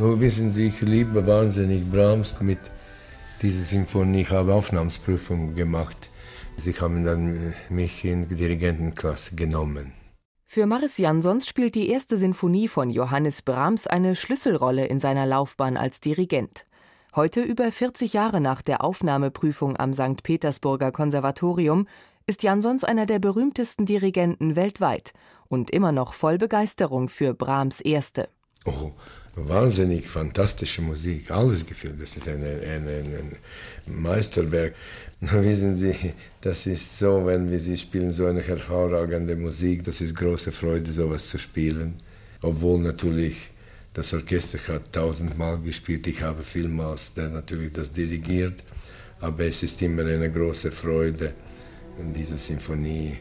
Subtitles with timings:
[0.00, 2.58] Nur wissen Sie, ich liebe wahnsinnig Brahms mit
[3.42, 4.22] dieser Sinfonie.
[4.22, 6.08] Ich habe Aufnahmsprüfung gemacht.
[6.56, 9.92] Sie haben dann mich in die Dirigentenklasse genommen.
[10.46, 15.76] Für Maris Jansons spielt die erste Sinfonie von Johannes Brahms eine Schlüsselrolle in seiner Laufbahn
[15.76, 16.64] als Dirigent.
[17.14, 20.22] Heute, über 40 Jahre nach der Aufnahmeprüfung am St.
[20.22, 21.86] Petersburger Konservatorium,
[22.26, 25.12] ist Jansons einer der berühmtesten Dirigenten weltweit
[25.48, 28.30] und immer noch voll Begeisterung für Brahms Erste.
[28.64, 28.92] Oh,
[29.48, 32.00] wahnsinnig fantastische Musik, alles gefällt.
[32.00, 33.36] Das ist ein, ein, ein,
[33.86, 34.74] Meisterwerk.
[35.20, 35.94] Nur wissen Sie,
[36.40, 40.90] das ist so, wenn wir Sie spielen so eine hervorragende Musik, das ist große Freude,
[40.92, 41.94] sowas zu spielen.
[42.42, 43.36] Obwohl natürlich
[43.92, 48.62] das Orchester hat tausendmal gespielt, ich habe vielmals der natürlich das dirigiert,
[49.20, 51.34] aber es ist immer eine große Freude
[51.98, 53.18] in dieser Sinfonie.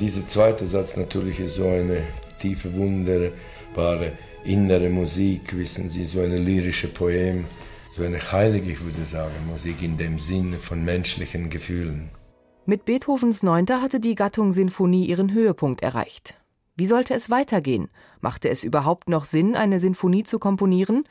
[0.00, 2.04] Dieser zweite Satz natürlich ist so eine
[2.40, 4.12] tiefe, wunderbare
[4.44, 7.44] innere Musik, wissen Sie, so eine lyrische Poem,
[7.90, 12.10] so eine heilige, ich würde sagen, Musik in dem Sinne von menschlichen Gefühlen.
[12.64, 16.36] Mit Beethovens Neunter hatte die Gattung Sinfonie ihren Höhepunkt erreicht.
[16.74, 17.88] Wie sollte es weitergehen?
[18.20, 21.04] Machte es überhaupt noch Sinn, eine Sinfonie zu komponieren?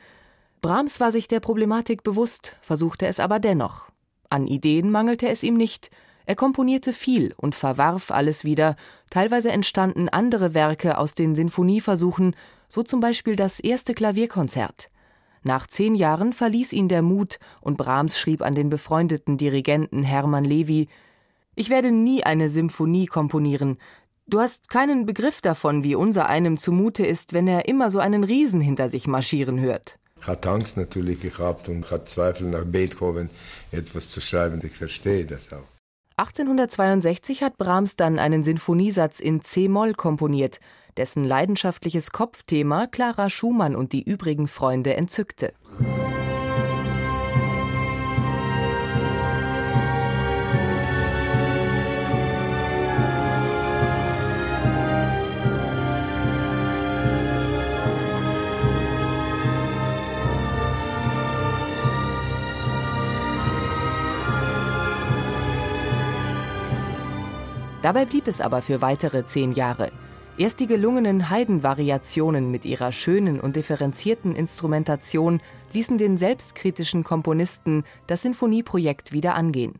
[0.60, 3.88] Brahms war sich der Problematik bewusst, versuchte es aber dennoch.
[4.28, 5.90] An Ideen mangelte es ihm nicht,
[6.26, 8.76] er komponierte viel und verwarf alles wieder,
[9.10, 12.36] teilweise entstanden andere Werke aus den Sinfonieversuchen,
[12.68, 14.90] so zum Beispiel das erste Klavierkonzert.
[15.44, 20.44] Nach zehn Jahren verließ ihn der Mut und Brahms schrieb an den befreundeten Dirigenten Hermann
[20.44, 20.88] Levi
[21.56, 23.78] Ich werde nie eine Symphonie komponieren.
[24.26, 28.22] Du hast keinen Begriff davon, wie unser einem zumute ist, wenn er immer so einen
[28.22, 29.98] Riesen hinter sich marschieren hört.
[30.20, 33.28] Hat Angst natürlich gehabt und hat Zweifel nach Beethoven
[33.72, 34.60] etwas zu schreiben.
[34.62, 35.71] Ich verstehe das auch.
[36.22, 40.60] 1862 hat Brahms dann einen Sinfoniesatz in C-Moll komponiert,
[40.96, 45.52] dessen leidenschaftliches Kopfthema Clara Schumann und die übrigen Freunde entzückte.
[67.82, 69.90] Dabei blieb es aber für weitere zehn Jahre.
[70.38, 78.22] Erst die gelungenen Haydn-Variationen mit ihrer schönen und differenzierten Instrumentation ließen den selbstkritischen Komponisten das
[78.22, 79.74] Sinfonieprojekt wieder angehen.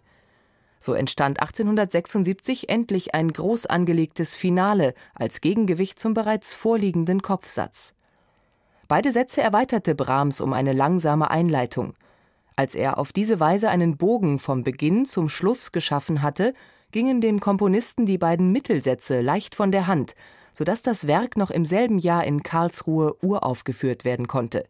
[0.80, 7.94] So entstand 1876 endlich ein groß angelegtes Finale als Gegengewicht zum bereits vorliegenden Kopfsatz.
[8.88, 11.94] Beide Sätze erweiterte Brahms um eine langsame Einleitung.
[12.56, 16.52] Als er auf diese Weise einen Bogen vom Beginn zum Schluss geschaffen hatte,
[16.92, 20.14] gingen dem Komponisten die beiden Mittelsätze leicht von der Hand,
[20.54, 24.64] sodass das Werk noch im selben Jahr in Karlsruhe uraufgeführt werden konnte.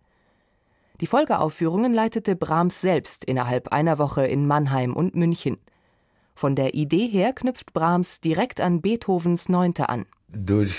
[1.01, 5.59] Die Folgeaufführungen leitete Brahms selbst innerhalb einer Woche in Mannheim und München.
[6.35, 10.07] Von der Idee her knüpft Brahms direkt an Beethovens Neunte an.
[10.29, 10.77] Durch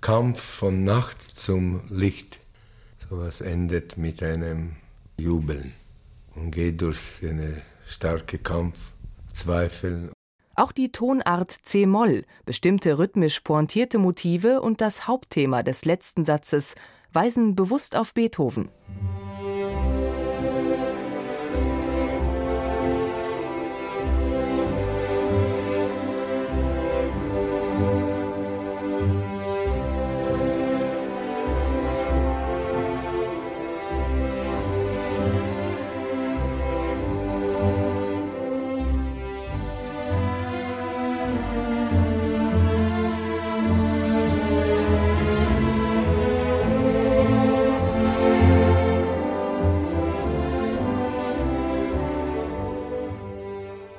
[0.00, 2.40] Kampf von Nacht zum Licht.
[3.08, 4.76] Sowas endet mit einem
[5.16, 5.72] Jubeln
[6.34, 8.78] und geht durch einen starken Kampf,
[9.32, 10.10] Zweifel
[10.56, 16.74] auch die Tonart C-Moll, bestimmte rhythmisch pointierte Motive und das Hauptthema des letzten Satzes
[17.12, 18.70] weisen bewusst auf Beethoven.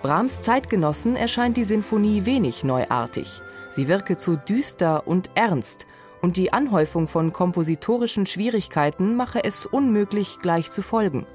[0.01, 3.41] Brahms Zeitgenossen erscheint die Sinfonie wenig neuartig.
[3.71, 5.88] Sie wirke zu düster und ernst,
[6.21, 11.25] und die Anhäufung von kompositorischen Schwierigkeiten mache es unmöglich, gleich zu folgen.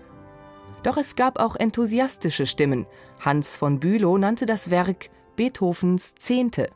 [0.83, 2.87] Doch es gab auch enthusiastische Stimmen.
[3.21, 6.71] Hans von Bülow nannte das Werk Beethovens Zehnte.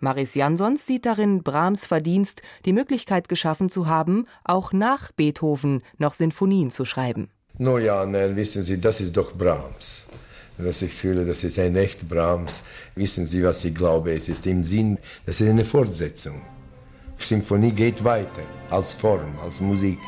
[0.00, 6.14] Maris Jansons sieht darin Brahms Verdienst, die Möglichkeit geschaffen zu haben, auch nach Beethoven noch
[6.14, 7.28] Sinfonien zu schreiben.
[7.58, 10.04] No ja, nein, wissen Sie, das ist doch Brahms.
[10.58, 12.62] Dass ich fühle, das ist ein echt Brahms.
[12.96, 14.12] Wissen Sie, was ich glaube?
[14.12, 16.42] Es ist im Sinn, das ist eine Fortsetzung.
[17.16, 19.98] Symphonie geht weiter, als Form, als Musik.